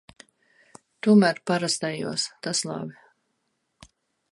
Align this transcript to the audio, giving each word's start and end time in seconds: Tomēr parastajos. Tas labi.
Tomēr 1.07 1.41
parastajos. 1.51 2.25
Tas 2.47 2.65
labi. 2.71 3.89